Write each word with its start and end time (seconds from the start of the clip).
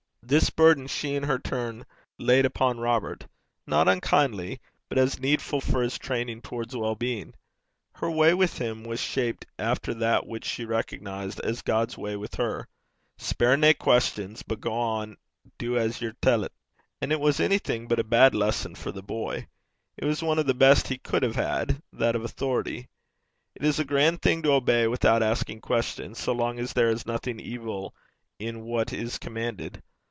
This 0.23 0.49
burden 0.51 0.87
she 0.87 1.15
in 1.15 1.23
her 1.23 1.39
turn 1.39 1.85
laid 2.17 2.45
upon 2.45 2.79
Robert 2.79 3.27
not 3.67 3.89
unkindly, 3.89 4.61
but 4.87 4.97
as 4.97 5.19
needful 5.19 5.59
for 5.59 5.81
his 5.81 5.97
training 5.97 6.41
towards 6.41 6.75
well 6.77 6.95
being. 6.95 7.33
Her 7.95 8.09
way 8.09 8.33
with 8.33 8.57
him 8.57 8.85
was 8.85 9.01
shaped 9.01 9.45
after 9.59 9.93
that 9.95 10.25
which 10.27 10.45
she 10.45 10.63
recognized 10.63 11.41
as 11.41 11.61
God's 11.63 11.97
way 11.97 12.15
with 12.15 12.35
her. 12.35 12.69
'Speir 13.17 13.57
nae 13.57 13.73
questons, 13.73 14.41
but 14.47 14.61
gang 14.61 14.73
an' 14.73 15.17
du 15.57 15.77
as 15.77 15.99
ye're 15.99 16.15
tellt.' 16.21 16.53
And 17.01 17.11
it 17.11 17.19
was 17.19 17.41
anything 17.41 17.87
but 17.89 17.99
a 17.99 18.03
bad 18.03 18.33
lesson 18.33 18.75
for 18.75 18.93
the 18.93 19.03
boy. 19.03 19.47
It 19.97 20.05
was 20.05 20.23
one 20.23 20.39
of 20.39 20.45
the 20.45 20.53
best 20.53 20.87
he 20.87 20.97
could 20.97 21.23
have 21.23 21.35
had 21.35 21.81
that 21.91 22.15
of 22.15 22.23
authority. 22.23 22.87
It 23.55 23.65
is 23.65 23.79
a 23.79 23.83
grand 23.83 24.21
thing 24.21 24.43
to 24.43 24.53
obey 24.53 24.87
without 24.87 25.23
asking 25.23 25.59
questions, 25.59 26.19
so 26.19 26.31
long 26.31 26.57
as 26.57 26.71
there 26.71 26.91
is 26.91 27.05
nothing 27.05 27.37
evil 27.41 27.93
in 28.39 28.61
what 28.63 28.93
is 28.93 29.17
commanded. 29.17 29.83